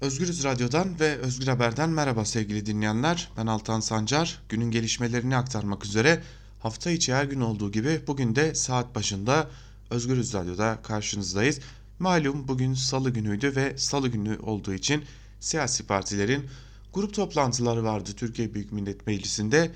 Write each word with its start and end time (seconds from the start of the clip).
Özgürüz 0.00 0.44
Radyo'dan 0.44 1.00
ve 1.00 1.16
Özgür 1.16 1.46
Haber'den 1.46 1.90
merhaba 1.90 2.24
sevgili 2.24 2.66
dinleyenler. 2.66 3.30
Ben 3.36 3.46
Altan 3.46 3.80
Sancar. 3.80 4.42
Günün 4.48 4.70
gelişmelerini 4.70 5.36
aktarmak 5.36 5.84
üzere 5.84 6.22
hafta 6.58 6.90
içi 6.90 7.14
her 7.14 7.24
gün 7.24 7.40
olduğu 7.40 7.72
gibi 7.72 8.00
bugün 8.06 8.36
de 8.36 8.54
saat 8.54 8.94
başında 8.94 9.50
Özgürüz 9.90 10.34
Radyo'da 10.34 10.78
karşınızdayız. 10.82 11.60
Malum 11.98 12.48
bugün 12.48 12.74
salı 12.74 13.10
günüydü 13.10 13.56
ve 13.56 13.78
salı 13.78 14.08
günü 14.08 14.38
olduğu 14.38 14.74
için 14.74 15.04
siyasi 15.40 15.86
partilerin 15.86 16.46
grup 16.92 17.14
toplantıları 17.14 17.84
vardı 17.84 18.10
Türkiye 18.16 18.54
Büyük 18.54 18.72
Millet 18.72 19.06
Meclisi'nde. 19.06 19.70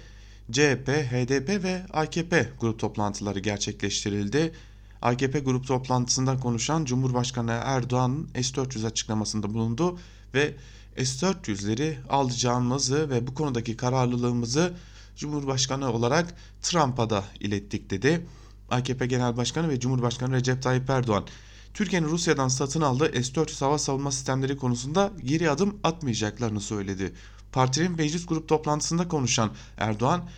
CHP, 0.53 0.89
HDP 0.89 1.65
ve 1.65 1.87
AKP 1.93 2.49
grup 2.61 2.79
toplantıları 2.79 3.39
gerçekleştirildi. 3.39 4.53
AKP 5.03 5.41
grup 5.41 5.67
toplantısında 5.67 6.37
konuşan 6.37 6.85
Cumhurbaşkanı 6.85 7.51
Erdoğan 7.65 8.29
S-400 8.35 8.87
açıklamasında 8.87 9.55
bulundu 9.55 9.99
ve 10.35 10.55
S-400'leri 10.97 11.95
alacağımızı 12.09 13.11
ve 13.11 13.27
bu 13.27 13.35
konudaki 13.35 13.77
kararlılığımızı 13.77 14.75
Cumhurbaşkanı 15.17 15.93
olarak 15.93 16.35
Trump'a 16.63 17.11
da 17.11 17.25
ilettik 17.41 17.91
dedi. 17.91 18.27
AKP 18.71 19.07
Genel 19.07 19.37
Başkanı 19.37 19.69
ve 19.69 19.81
Cumhurbaşkanı 19.81 20.35
Recep 20.35 20.63
Tayyip 20.63 20.91
Erdoğan 20.91 21.25
Türkiye'nin 21.75 22.09
Rusya'dan 22.09 22.49
satın 22.49 22.81
aldığı 22.81 23.23
S-400 23.23 23.61
hava 23.61 23.79
savunma 23.79 24.13
sistemleri 24.13 24.57
konusunda 24.57 25.13
geri 25.25 25.51
adım 25.51 25.79
atmayacaklarını 25.85 26.61
söyledi. 26.61 27.15
Partinin 27.53 27.93
meclis 27.93 28.27
grup 28.27 28.49
toplantısında 28.49 29.09
konuşan 29.09 29.51
Erdoğan, 29.79 30.29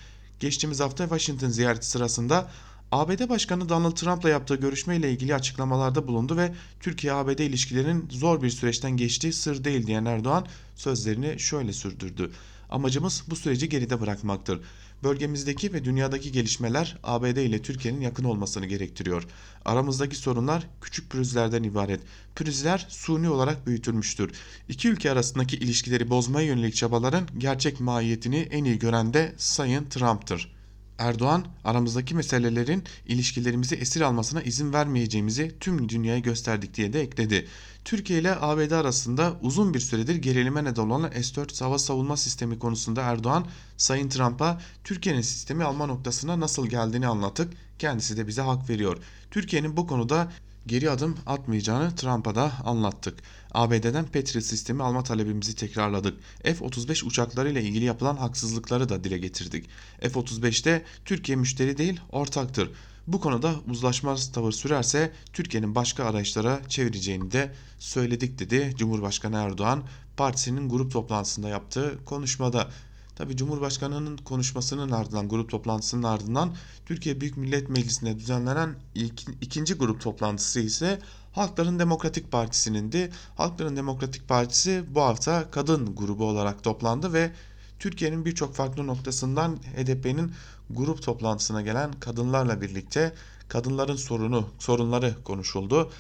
geçtiğimiz 0.41 0.81
hafta 0.81 1.05
Washington 1.05 1.49
ziyareti 1.49 1.87
sırasında 1.87 2.51
ABD 2.93 3.29
Başkanı 3.29 3.69
Donald 3.69 3.93
Trump'la 3.93 4.29
yaptığı 4.29 4.55
görüşmeyle 4.55 5.13
ilgili 5.13 5.35
açıklamalarda 5.35 6.09
bulundu 6.09 6.37
ve 6.37 6.53
Türkiye-ABD 6.81 7.39
ilişkilerinin 7.39 8.09
zor 8.11 8.43
bir 8.43 8.51
süreçten 8.51 8.97
geçtiği 8.97 9.33
sır 9.33 9.65
değil 9.65 9.87
diyen 9.87 10.05
Erdoğan 10.05 10.47
sözlerini 10.77 11.41
şöyle 11.41 11.73
sürdürdü. 11.73 12.31
Amacımız 12.71 13.25
bu 13.31 13.37
süreci 13.37 13.69
geride 13.69 14.01
bırakmaktır. 14.01 14.61
Bölgemizdeki 15.03 15.73
ve 15.73 15.85
dünyadaki 15.85 16.33
gelişmeler 16.33 16.99
ABD 17.03 17.37
ile 17.37 17.63
Türkiye'nin 17.63 18.01
yakın 18.01 18.25
olmasını 18.25 18.67
gerektiriyor. 18.67 19.27
Aramızdaki 19.65 20.17
sorunlar 20.17 20.67
küçük 20.81 21.11
pürüzlerden 21.11 21.63
ibaret. 21.63 22.01
Pürüzler 22.37 22.87
suni 22.89 23.29
olarak 23.29 23.67
büyütülmüştür. 23.67 24.33
İki 24.69 24.89
ülke 24.89 25.11
arasındaki 25.11 25.57
ilişkileri 25.57 26.11
bozmaya 26.11 26.47
yönelik 26.47 26.75
çabaların 26.75 27.29
gerçek 27.39 27.81
mahiyetini 27.81 28.37
en 28.37 28.65
iyi 28.65 28.79
gören 28.79 29.15
de 29.15 29.35
Sayın 29.37 29.85
Trump'tır. 29.85 30.54
Erdoğan 30.99 31.47
aramızdaki 31.65 32.15
meselelerin 32.15 32.85
ilişkilerimizi 33.07 33.75
esir 33.75 34.01
almasına 34.01 34.43
izin 34.43 34.73
vermeyeceğimizi 34.73 35.57
tüm 35.61 35.89
dünyaya 35.89 36.19
gösterdik 36.19 36.75
diye 36.75 36.93
de 36.93 37.01
ekledi. 37.01 37.47
Türkiye 37.85 38.21
ile 38.21 38.37
ABD 38.41 38.71
arasında 38.71 39.37
uzun 39.43 39.75
bir 39.75 39.81
süredir 39.81 40.15
gerilime 40.15 40.65
neden 40.65 40.83
olan 40.83 41.11
S-4 41.11 41.65
hava 41.65 41.79
savunma 41.79 42.17
sistemi 42.17 42.59
konusunda 42.59 43.03
Erdoğan, 43.03 43.47
Sayın 43.77 44.09
Trump'a 44.09 44.61
Türkiye'nin 44.85 45.21
sistemi 45.21 45.65
alma 45.65 45.87
noktasına 45.87 46.41
nasıl 46.41 46.67
geldiğini 46.67 47.07
anlattık. 47.07 47.53
Kendisi 47.79 48.17
de 48.17 48.27
bize 48.27 48.43
hak 48.43 48.71
veriyor. 48.71 48.97
Türkiye'nin 49.31 49.77
bu 49.77 49.87
konuda 49.87 50.33
geri 50.67 50.91
adım 50.91 51.17
atmayacağını 51.27 51.97
Trump'a 51.97 52.35
da 52.35 52.53
anlattık. 52.65 53.19
ABD'den 53.53 54.05
Patriot 54.05 54.45
sistemi 54.45 54.83
alma 54.83 55.03
talebimizi 55.03 55.57
tekrarladık. 55.57 56.21
F-35 56.43 57.05
uçakları 57.05 57.51
ile 57.51 57.63
ilgili 57.63 57.85
yapılan 57.85 58.17
haksızlıkları 58.17 58.89
da 58.89 59.05
dile 59.05 59.19
getirdik. 59.19 59.69
F-35'te 60.01 60.83
Türkiye 61.05 61.37
müşteri 61.37 61.79
değil 61.79 62.01
ortaktır. 62.13 62.71
Bu 63.07 63.21
konuda 63.21 63.55
uzlaşmaz 63.71 64.33
tavır 64.33 64.53
sürerse 64.53 65.13
Türkiye'nin 65.33 65.75
başka 65.75 66.05
arayışlara 66.05 66.61
çevireceğini 66.69 67.33
de 67.33 67.53
söyledik 67.79 68.39
dedi 68.39 68.73
Cumhurbaşkanı 68.77 69.37
Erdoğan 69.37 69.83
partisinin 70.17 70.69
grup 70.69 70.93
toplantısında 70.93 71.49
yaptığı 71.49 72.05
konuşmada. 72.05 72.71
Tabi 73.17 73.37
Cumhurbaşkanı'nın 73.37 74.17
konuşmasının 74.17 74.91
ardından 74.91 75.29
grup 75.29 75.51
toplantısının 75.51 76.03
ardından 76.03 76.55
Türkiye 76.87 77.21
Büyük 77.21 77.37
Millet 77.37 77.69
Meclisi'nde 77.69 78.19
düzenlenen 78.19 78.75
ilk, 78.95 79.23
ikinci 79.41 79.75
grup 79.75 80.01
toplantısı 80.01 80.61
ise 80.61 80.99
Halkların 81.33 81.79
Demokratik 81.79 82.33
Partisi'nindi. 82.33 83.13
Halkların 83.37 83.77
Demokratik 83.77 84.29
Partisi 84.29 84.85
bu 84.89 85.01
hafta 85.01 85.51
kadın 85.51 85.97
grubu 85.97 86.25
olarak 86.25 86.65
toplandı 86.65 87.13
ve 87.13 87.33
Türkiye'nin 87.79 88.25
birçok 88.25 88.55
farklı 88.55 88.87
noktasından 88.87 89.57
HDP'nin 89.57 90.33
grup 90.71 91.03
toplantısına 91.03 91.63
gelen 91.63 91.93
kadınlarla 91.93 92.61
birlikte 92.61 93.15
kadınların 93.49 93.97
sorunu, 93.97 94.49
sorunları 94.59 95.15
konuşuldu. 95.25 95.91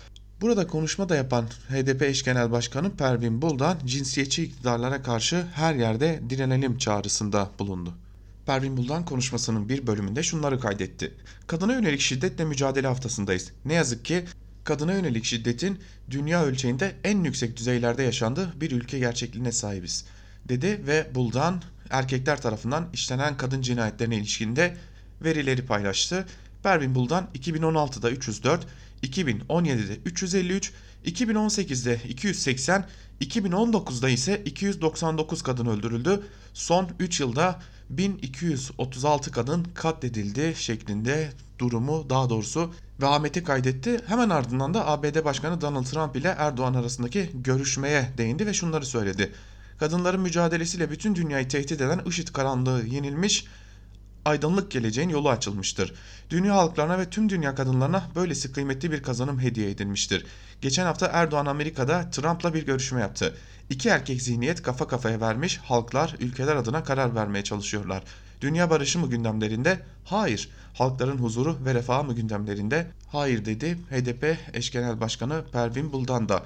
Burada 0.45 0.67
konuşma 0.67 1.09
da 1.09 1.17
yapan 1.17 1.45
HDP 1.45 2.03
eş 2.03 2.23
genel 2.23 2.51
başkanı 2.53 2.97
Pervin 2.97 3.43
Buldan 3.43 3.79
cinsiyetçi 3.87 4.45
iktidarlara 4.45 5.03
karşı 5.03 5.47
her 5.55 5.75
yerde 5.75 6.21
direnelim 6.31 6.79
çağrısında 6.79 7.51
bulundu. 7.59 7.95
Pervin 8.47 8.77
Buldan 8.77 9.05
konuşmasının 9.05 9.69
bir 9.69 9.87
bölümünde 9.87 10.23
şunları 10.23 10.61
kaydetti. 10.61 11.15
Kadına 11.47 11.73
yönelik 11.73 12.01
şiddetle 12.01 12.45
mücadele 12.45 12.87
haftasındayız. 12.87 13.53
Ne 13.65 13.75
yazık 13.75 14.05
ki 14.05 14.25
kadına 14.65 14.93
yönelik 14.93 15.25
şiddetin 15.25 15.79
dünya 16.11 16.45
ölçeğinde 16.45 16.95
en 17.05 17.25
yüksek 17.25 17.57
düzeylerde 17.57 18.03
yaşandığı 18.03 18.61
bir 18.61 18.71
ülke 18.71 18.99
gerçekliğine 18.99 19.53
sahibiz 19.53 20.05
dedi 20.49 20.81
ve 20.87 21.07
Buldan 21.15 21.63
erkekler 21.91 22.43
tarafından 22.43 22.89
işlenen 22.93 23.37
kadın 23.37 23.63
cinayetlerine 23.63 24.17
ilişkinde 24.17 24.77
verileri 25.25 25.67
paylaştı. 25.67 26.27
Pervin 26.63 26.95
Buldan 26.95 27.29
2016'da 27.35 28.11
304, 28.11 28.67
2017'de 29.05 29.97
353, 30.05 30.73
2018'de 31.07 32.01
280, 32.09 32.87
2019'da 33.21 34.09
ise 34.09 34.43
299 34.45 35.43
kadın 35.43 35.67
öldürüldü. 35.67 36.23
Son 36.55 36.89
3 36.99 37.21
yılda 37.21 37.61
1236 37.91 39.31
kadın 39.31 39.65
katledildi 39.75 40.55
şeklinde 40.57 41.33
durumu 41.59 42.11
daha 42.11 42.31
doğrusu 42.31 42.75
ve 43.01 43.07
Ahmet'i 43.07 43.45
kaydetti. 43.45 44.01
Hemen 44.07 44.31
ardından 44.31 44.75
da 44.75 44.89
ABD 44.89 45.25
Başkanı 45.25 45.61
Donald 45.61 45.85
Trump 45.85 46.17
ile 46.17 46.35
Erdoğan 46.39 46.75
arasındaki 46.75 47.31
görüşmeye 47.35 48.09
değindi 48.19 48.47
ve 48.47 48.55
şunları 48.55 48.87
söyledi. 48.87 49.33
Kadınların 49.79 50.21
mücadelesiyle 50.21 50.91
bütün 50.91 51.15
dünyayı 51.15 51.49
tehdit 51.49 51.81
eden 51.81 52.01
IŞİD 52.07 52.29
karanlığı 52.29 52.87
yenilmiş, 52.87 53.47
aydınlık 54.25 54.71
geleceğin 54.71 55.09
yolu 55.09 55.31
açılmıştır. 55.31 55.95
Dünya 56.31 56.55
halklarına 56.55 56.99
ve 56.99 57.11
tüm 57.11 57.29
dünya 57.29 57.55
kadınlarına 57.55 58.05
böylesi 58.15 58.53
kıymetli 58.53 58.93
bir 58.93 59.03
kazanım 59.03 59.41
hediye 59.41 59.71
edilmiştir. 59.71 60.27
Geçen 60.61 60.85
hafta 60.85 61.07
Erdoğan 61.07 61.47
Amerika'da 61.47 62.11
Trump'la 62.11 62.55
bir 62.55 62.67
görüşme 62.67 63.01
yaptı. 63.01 63.35
İki 63.71 63.89
erkek 63.89 64.23
zihniyet 64.23 64.63
kafa 64.63 64.89
kafaya 64.89 65.21
vermiş, 65.21 65.59
halklar 65.59 66.17
ülkeler 66.21 66.57
adına 66.57 66.85
karar 66.85 67.15
vermeye 67.15 67.45
çalışıyorlar. 67.45 68.03
Dünya 68.41 68.71
barışı 68.71 68.99
mı 68.99 69.11
gündemlerinde? 69.11 69.81
Hayır. 70.05 70.49
Halkların 70.75 71.19
huzuru 71.19 71.59
ve 71.65 71.75
refahı 71.75 72.05
mı 72.05 72.15
gündemlerinde? 72.15 72.87
Hayır 73.13 73.45
dedi 73.45 73.79
HDP 73.91 74.39
eş 74.53 74.71
genel 74.71 75.01
başkanı 75.01 75.45
Pervin 75.53 75.93
Buldan 75.93 76.29
da. 76.29 76.45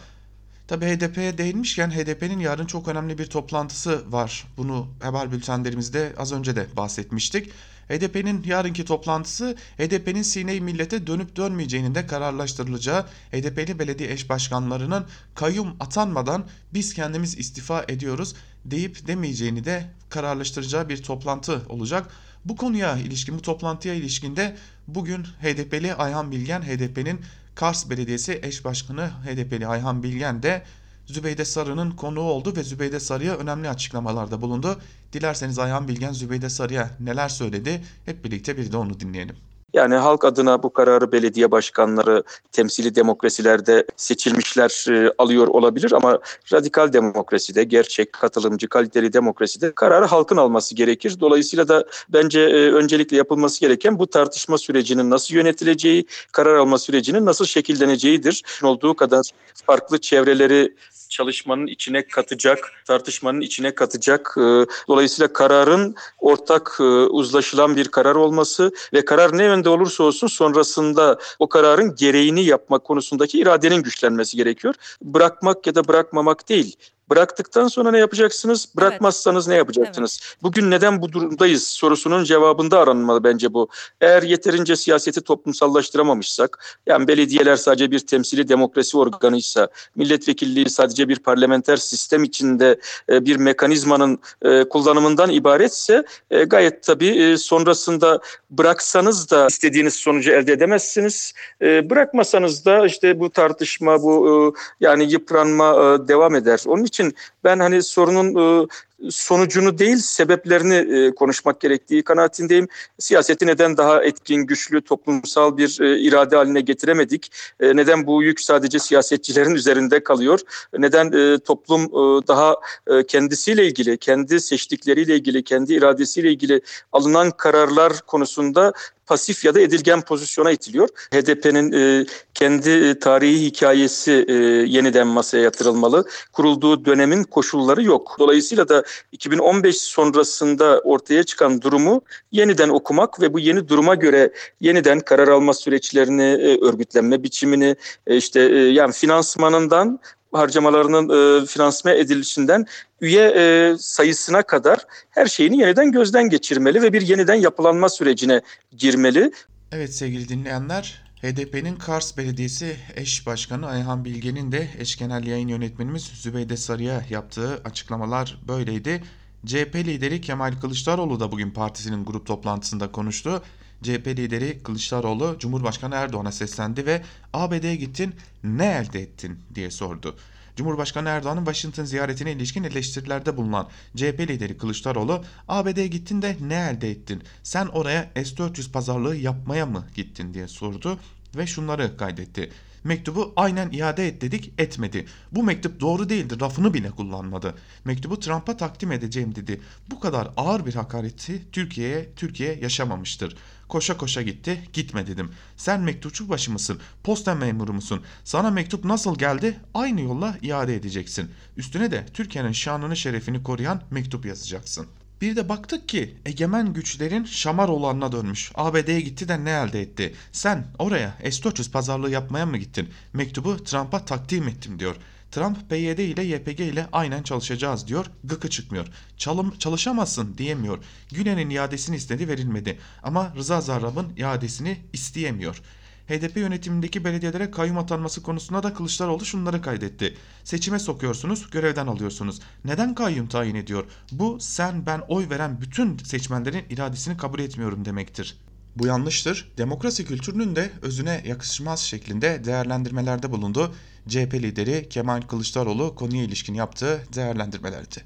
Tabi 0.68 0.86
HDP'ye 0.86 1.38
değinmişken 1.38 1.90
HDP'nin 1.90 2.38
yarın 2.38 2.66
çok 2.66 2.88
önemli 2.88 3.18
bir 3.18 3.26
toplantısı 3.26 4.12
var. 4.12 4.46
Bunu 4.56 4.88
haber 5.02 5.32
bültenlerimizde 5.32 6.12
az 6.16 6.32
önce 6.32 6.56
de 6.56 6.66
bahsetmiştik. 6.76 7.50
HDP'nin 7.88 8.42
yarınki 8.42 8.84
toplantısı 8.84 9.56
HDP'nin 9.78 10.22
Sine-i 10.22 10.60
Millet'e 10.60 11.06
dönüp 11.06 11.36
dönmeyeceğinin 11.36 11.94
de 11.94 12.06
kararlaştırılacağı 12.06 13.06
HDP'li 13.32 13.78
belediye 13.78 14.12
eş 14.12 14.28
başkanlarının 14.28 15.06
kayyum 15.34 15.76
atanmadan 15.80 16.46
biz 16.74 16.94
kendimiz 16.94 17.38
istifa 17.38 17.84
ediyoruz 17.88 18.34
deyip 18.64 19.06
demeyeceğini 19.06 19.64
de 19.64 19.84
kararlaştıracağı 20.08 20.88
bir 20.88 21.02
toplantı 21.02 21.62
olacak. 21.68 22.10
Bu 22.44 22.56
konuya 22.56 22.96
ilişkin 22.96 23.38
bu 23.38 23.42
toplantıya 23.42 23.94
ilişkinde 23.94 24.56
bugün 24.88 25.22
HDP'li 25.22 25.94
Ayhan 25.94 26.32
Bilgen 26.32 26.62
HDP'nin 26.62 27.20
Kars 27.58 27.90
Belediyesi 27.90 28.40
eş 28.42 28.64
başkanı 28.64 29.10
HDP'li 29.24 29.66
Ayhan 29.66 30.02
Bilgen 30.02 30.42
de 30.42 30.62
Zübeyde 31.06 31.44
Sarı'nın 31.44 31.90
konuğu 31.90 32.20
oldu 32.20 32.56
ve 32.56 32.62
Zübeyde 32.62 33.00
Sarı'ya 33.00 33.36
önemli 33.36 33.68
açıklamalarda 33.68 34.40
bulundu. 34.40 34.80
Dilerseniz 35.12 35.58
Ayhan 35.58 35.88
Bilgen 35.88 36.12
Zübeyde 36.12 36.48
Sarı'ya 36.48 36.90
neler 37.00 37.28
söyledi 37.28 37.84
hep 38.04 38.24
birlikte 38.24 38.56
bir 38.56 38.72
de 38.72 38.76
onu 38.76 39.00
dinleyelim. 39.00 39.36
Yani 39.72 39.94
halk 39.94 40.24
adına 40.24 40.62
bu 40.62 40.72
kararı 40.72 41.12
belediye 41.12 41.50
başkanları 41.50 42.22
temsili 42.52 42.94
demokrasilerde 42.94 43.86
seçilmişler 43.96 44.84
e, 44.90 45.12
alıyor 45.18 45.46
olabilir 45.46 45.92
ama 45.92 46.18
radikal 46.52 46.92
demokraside, 46.92 47.64
gerçek, 47.64 48.12
katılımcı, 48.12 48.68
kaliteli 48.68 49.12
demokraside 49.12 49.72
kararı 49.72 50.04
halkın 50.04 50.36
alması 50.36 50.74
gerekir. 50.74 51.16
Dolayısıyla 51.20 51.68
da 51.68 51.84
bence 52.08 52.40
e, 52.40 52.72
öncelikle 52.72 53.16
yapılması 53.16 53.60
gereken 53.60 53.98
bu 53.98 54.06
tartışma 54.06 54.58
sürecinin 54.58 55.10
nasıl 55.10 55.34
yönetileceği, 55.34 56.06
karar 56.32 56.54
alma 56.54 56.78
sürecinin 56.78 57.26
nasıl 57.26 57.44
şekilleneceğidir. 57.44 58.44
Olduğu 58.62 58.94
kadar 58.94 59.30
farklı 59.66 59.98
çevreleri 59.98 60.74
çalışmanın 61.08 61.66
içine 61.66 62.06
katacak, 62.06 62.72
tartışmanın 62.84 63.40
içine 63.40 63.74
katacak. 63.74 64.34
E, 64.36 64.66
dolayısıyla 64.88 65.32
kararın 65.32 65.94
ortak 66.18 66.76
e, 66.80 66.82
uzlaşılan 66.82 67.76
bir 67.76 67.88
karar 67.88 68.14
olması 68.14 68.72
ve 68.92 69.04
karar 69.04 69.38
ne 69.38 69.44
yönde 69.44 69.68
olursa 69.68 70.04
olsun 70.04 70.26
sonrasında 70.26 71.18
o 71.38 71.48
kararın 71.48 71.94
gereğini 71.94 72.44
yapmak 72.44 72.84
konusundaki 72.84 73.38
iradenin 73.38 73.82
güçlenmesi 73.82 74.36
gerekiyor. 74.36 74.74
Bırakmak 75.02 75.66
ya 75.66 75.74
da 75.74 75.88
bırakmamak 75.88 76.48
değil 76.48 76.76
Bıraktıktan 77.10 77.68
sonra 77.68 77.90
ne 77.90 77.98
yapacaksınız? 77.98 78.68
Bırakmazsanız 78.76 79.48
ne 79.48 79.54
yapacaksınız? 79.54 80.20
Bugün 80.42 80.70
neden 80.70 81.02
bu 81.02 81.12
durumdayız 81.12 81.68
sorusunun 81.68 82.24
cevabında 82.24 82.78
aranmalı 82.78 83.24
bence 83.24 83.54
bu. 83.54 83.68
Eğer 84.00 84.22
yeterince 84.22 84.76
siyaseti 84.76 85.20
toplumsallaştıramamışsak, 85.20 86.78
yani 86.86 87.08
belediyeler 87.08 87.56
sadece 87.56 87.90
bir 87.90 87.98
temsili 87.98 88.48
demokrasi 88.48 88.98
organıysa, 88.98 89.68
milletvekilliği 89.96 90.70
sadece 90.70 91.08
bir 91.08 91.18
parlamenter 91.18 91.76
sistem 91.76 92.24
içinde 92.24 92.80
e, 93.10 93.24
bir 93.24 93.36
mekanizmanın 93.36 94.18
e, 94.42 94.68
kullanımından 94.68 95.30
ibaretse 95.30 96.04
e, 96.30 96.44
gayet 96.44 96.82
tabii 96.82 97.38
sonrasında 97.38 98.20
bıraksanız 98.50 99.30
da 99.30 99.46
istediğiniz 99.46 99.94
sonucu 99.94 100.30
elde 100.30 100.52
edemezsiniz. 100.52 101.32
Bırakmasanız 101.60 102.64
da 102.64 102.86
işte 102.86 103.20
bu 103.20 103.30
tartışma, 103.30 104.02
bu 104.02 104.54
yani 104.80 105.12
yıpranma 105.12 105.98
devam 106.08 106.34
eder. 106.34 106.62
Onun 106.66 106.84
için 106.84 106.97
ben 107.44 107.58
hani 107.58 107.82
sorunun 107.82 108.68
sonucunu 109.10 109.78
değil 109.78 109.96
sebeplerini 109.96 110.74
e, 110.74 111.14
konuşmak 111.14 111.60
gerektiği 111.60 112.02
kanaatindeyim. 112.02 112.68
Siyaseti 112.98 113.46
neden 113.46 113.76
daha 113.76 114.04
etkin, 114.04 114.36
güçlü, 114.36 114.80
toplumsal 114.80 115.56
bir 115.56 115.80
e, 115.80 115.98
irade 116.00 116.36
haline 116.36 116.60
getiremedik? 116.60 117.32
E, 117.60 117.76
neden 117.76 118.06
bu 118.06 118.22
yük 118.22 118.40
sadece 118.40 118.78
siyasetçilerin 118.78 119.54
üzerinde 119.54 120.02
kalıyor? 120.02 120.40
Neden 120.78 121.12
e, 121.12 121.38
toplum 121.38 121.82
e, 121.82 122.26
daha 122.26 122.56
e, 122.86 123.06
kendisiyle 123.06 123.66
ilgili, 123.66 123.98
kendi 123.98 124.40
seçtikleriyle 124.40 125.16
ilgili, 125.16 125.42
kendi 125.42 125.74
iradesiyle 125.74 126.30
ilgili 126.30 126.60
alınan 126.92 127.30
kararlar 127.30 127.92
konusunda 128.06 128.72
pasif 129.08 129.44
ya 129.44 129.54
da 129.54 129.60
edilgen 129.60 130.00
pozisyona 130.00 130.50
itiliyor. 130.50 130.88
HDP'nin 131.12 131.72
e, 131.72 132.06
kendi 132.34 132.70
e, 132.70 132.98
tarihi 132.98 133.44
hikayesi 133.44 134.24
e, 134.28 134.32
yeniden 134.66 135.06
masaya 135.06 135.42
yatırılmalı. 135.42 136.04
Kurulduğu 136.32 136.84
dönemin 136.84 137.24
koşulları 137.24 137.82
yok. 137.82 138.16
Dolayısıyla 138.18 138.68
da 138.68 138.84
2015 139.12 139.76
sonrasında 139.76 140.80
ortaya 140.80 141.22
çıkan 141.22 141.62
durumu 141.62 142.02
yeniden 142.32 142.68
okumak 142.68 143.20
ve 143.20 143.32
bu 143.32 143.38
yeni 143.38 143.68
duruma 143.68 143.94
göre 143.94 144.32
yeniden 144.60 145.00
karar 145.00 145.28
alma 145.28 145.54
süreçlerini, 145.54 146.22
e, 146.22 146.60
örgütlenme 146.60 147.22
biçimini, 147.22 147.76
e, 148.06 148.16
işte 148.16 148.40
e, 148.40 148.56
yani 148.56 148.92
finansmanından 148.92 150.00
harcamalarının 150.32 151.42
e, 151.42 151.46
finansman 151.46 151.96
edilişinden 151.96 152.66
üye 153.00 153.32
e, 153.36 153.74
sayısına 153.78 154.42
kadar 154.42 154.78
her 155.10 155.26
şeyini 155.26 155.60
yeniden 155.60 155.92
gözden 155.92 156.28
geçirmeli 156.28 156.82
ve 156.82 156.92
bir 156.92 157.02
yeniden 157.02 157.34
yapılanma 157.34 157.88
sürecine 157.88 158.40
girmeli. 158.76 159.32
Evet 159.72 159.94
sevgili 159.94 160.28
dinleyenler, 160.28 161.07
HDP'nin 161.22 161.76
Kars 161.76 162.16
Belediyesi 162.16 162.76
eş 162.94 163.26
başkanı 163.26 163.66
Ayhan 163.66 164.04
Bilge'nin 164.04 164.52
de 164.52 164.68
eş 164.78 164.96
genel 164.96 165.26
yayın 165.26 165.48
yönetmenimiz 165.48 166.02
Zübeyde 166.02 166.56
Sarı'ya 166.56 167.04
yaptığı 167.10 167.62
açıklamalar 167.64 168.38
böyleydi. 168.48 169.02
CHP 169.46 169.74
lideri 169.74 170.20
Kemal 170.20 170.52
Kılıçdaroğlu 170.60 171.20
da 171.20 171.32
bugün 171.32 171.50
partisinin 171.50 172.04
grup 172.04 172.26
toplantısında 172.26 172.92
konuştu. 172.92 173.42
CHP 173.82 174.06
lideri 174.06 174.62
Kılıçdaroğlu 174.62 175.36
Cumhurbaşkanı 175.38 175.94
Erdoğan'a 175.94 176.32
seslendi 176.32 176.86
ve 176.86 177.02
ABD'ye 177.32 177.76
gittin 177.76 178.14
ne 178.44 178.66
elde 178.66 179.00
ettin 179.00 179.38
diye 179.54 179.70
sordu. 179.70 180.16
Cumhurbaşkanı 180.56 181.08
Erdoğan'ın 181.08 181.44
Washington 181.44 181.84
ziyaretine 181.84 182.32
ilişkin 182.32 182.64
eleştirilerde 182.64 183.36
bulunan 183.36 183.68
CHP 183.96 184.20
lideri 184.20 184.58
Kılıçdaroğlu 184.58 185.24
ABD'ye 185.48 185.86
gittin 185.86 186.22
de 186.22 186.36
ne 186.40 186.54
elde 186.54 186.90
ettin? 186.90 187.22
Sen 187.42 187.66
oraya 187.66 188.10
S-400 188.14 188.72
pazarlığı 188.72 189.16
yapmaya 189.16 189.66
mı 189.66 189.86
gittin 189.94 190.34
diye 190.34 190.48
sordu 190.48 190.98
ve 191.36 191.46
şunları 191.46 191.96
kaydetti. 191.96 192.50
Mektubu 192.84 193.32
aynen 193.36 193.70
iade 193.70 194.08
et 194.08 194.20
dedik 194.20 194.52
etmedi. 194.58 195.06
Bu 195.32 195.42
mektup 195.42 195.80
doğru 195.80 196.08
değildi 196.08 196.40
rafını 196.40 196.74
bile 196.74 196.90
kullanmadı. 196.90 197.54
Mektubu 197.84 198.20
Trump'a 198.20 198.56
takdim 198.56 198.92
edeceğim 198.92 199.34
dedi. 199.34 199.60
Bu 199.90 200.00
kadar 200.00 200.28
ağır 200.36 200.66
bir 200.66 200.74
hakareti 200.74 201.50
Türkiye'ye 201.52 202.12
Türkiye 202.16 202.58
yaşamamıştır. 202.58 203.36
Koşa 203.68 203.96
koşa 203.96 204.22
gitti 204.22 204.62
gitme 204.72 205.06
dedim. 205.06 205.30
Sen 205.56 205.80
mektupçu 205.80 206.28
başı 206.28 206.52
mısın? 206.52 206.80
Posta 207.04 207.34
memuru 207.34 207.72
musun? 207.72 208.02
Sana 208.24 208.50
mektup 208.50 208.84
nasıl 208.84 209.18
geldi? 209.18 209.60
Aynı 209.74 210.00
yolla 210.00 210.36
iade 210.42 210.76
edeceksin. 210.76 211.30
Üstüne 211.56 211.90
de 211.90 212.06
Türkiye'nin 212.14 212.52
şanını 212.52 212.96
şerefini 212.96 213.42
koruyan 213.42 213.82
mektup 213.90 214.26
yazacaksın. 214.26 214.86
Bir 215.20 215.36
de 215.36 215.48
baktık 215.48 215.88
ki 215.88 216.14
egemen 216.26 216.72
güçlerin 216.72 217.24
şamar 217.24 217.68
olanına 217.68 218.12
dönmüş. 218.12 218.52
ABD'ye 218.54 219.00
gitti 219.00 219.28
de 219.28 219.44
ne 219.44 219.50
elde 219.50 219.80
etti? 219.80 220.14
Sen 220.32 220.66
oraya 220.78 221.18
S-400 221.22 221.70
pazarlığı 221.70 222.10
yapmaya 222.10 222.46
mı 222.46 222.56
gittin? 222.56 222.88
Mektubu 223.12 223.64
Trump'a 223.64 224.04
takdim 224.04 224.48
ettim 224.48 224.78
diyor. 224.78 224.96
Trump 225.30 225.70
PYD 225.70 225.98
ile 225.98 226.22
YPG 226.22 226.60
ile 226.60 226.86
aynen 226.92 227.22
çalışacağız 227.22 227.86
diyor. 227.86 228.06
Gıkı 228.24 228.50
çıkmıyor. 228.50 228.86
Çalım, 229.16 229.58
çalışamazsın 229.58 230.38
diyemiyor. 230.38 230.78
Gülen'in 231.12 231.50
iadesini 231.50 231.96
istedi 231.96 232.28
verilmedi. 232.28 232.78
Ama 233.02 233.32
Rıza 233.36 233.60
Zarrab'ın 233.60 234.12
iadesini 234.16 234.78
isteyemiyor. 234.92 235.62
HDP 236.08 236.36
yönetimindeki 236.36 237.04
belediyelere 237.04 237.50
kayyum 237.50 237.78
atanması 237.78 238.22
konusunda 238.22 238.62
da 238.62 238.74
Kılıçdaroğlu 238.74 239.24
şunları 239.24 239.62
kaydetti. 239.62 240.16
Seçime 240.44 240.78
sokuyorsunuz, 240.78 241.50
görevden 241.50 241.86
alıyorsunuz. 241.86 242.40
Neden 242.64 242.94
kayyum 242.94 243.28
tayin 243.28 243.54
ediyor? 243.54 243.84
Bu 244.12 244.38
sen 244.40 244.86
ben 244.86 245.02
oy 245.08 245.30
veren 245.30 245.60
bütün 245.60 245.98
seçmenlerin 245.98 246.64
iradesini 246.70 247.16
kabul 247.16 247.38
etmiyorum 247.38 247.84
demektir. 247.84 248.36
Bu 248.76 248.86
yanlıştır. 248.86 249.52
Demokrasi 249.58 250.04
kültürünün 250.04 250.56
de 250.56 250.70
özüne 250.82 251.22
yakışmaz 251.26 251.80
şeklinde 251.80 252.44
değerlendirmelerde 252.44 253.30
bulundu. 253.30 253.74
CHP 254.08 254.34
lideri 254.34 254.88
Kemal 254.88 255.22
Kılıçdaroğlu 255.22 255.94
konuya 255.94 256.22
ilişkin 256.22 256.54
yaptığı 256.54 257.02
değerlendirmelerdi. 257.14 258.04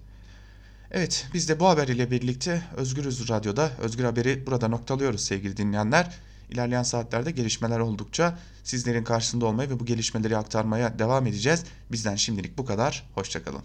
Evet 0.91 1.27
biz 1.35 1.49
de 1.49 1.61
bu 1.61 1.69
haber 1.69 1.89
ile 1.89 2.11
birlikte 2.11 2.63
Özgürüz 2.77 3.29
Radyo'da 3.29 3.71
Özgür 3.79 4.05
Haber'i 4.05 4.47
burada 4.47 4.69
noktalıyoruz 4.69 5.21
sevgili 5.21 5.57
dinleyenler. 5.57 6.19
İlerleyen 6.53 6.83
saatlerde 6.83 7.31
gelişmeler 7.31 7.79
oldukça 7.79 8.39
sizlerin 8.65 9.05
karşısında 9.05 9.47
olmaya 9.47 9.71
ve 9.71 9.81
bu 9.81 9.87
gelişmeleri 9.87 10.37
aktarmaya 10.37 10.99
devam 10.99 11.27
edeceğiz. 11.27 11.65
Bizden 11.93 12.17
şimdilik 12.17 12.59
bu 12.59 12.65
kadar. 12.65 13.11
Hoşçakalın. 13.15 13.63